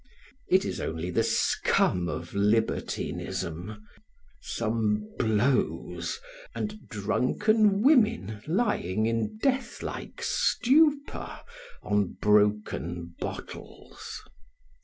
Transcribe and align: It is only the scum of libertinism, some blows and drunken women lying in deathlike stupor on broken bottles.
It 0.47 0.65
is 0.65 0.81
only 0.81 1.11
the 1.11 1.21
scum 1.23 2.09
of 2.09 2.33
libertinism, 2.33 3.85
some 4.41 5.07
blows 5.19 6.19
and 6.55 6.87
drunken 6.89 7.83
women 7.83 8.41
lying 8.47 9.05
in 9.05 9.37
deathlike 9.43 10.23
stupor 10.23 11.41
on 11.83 12.13
broken 12.19 13.13
bottles. 13.19 14.23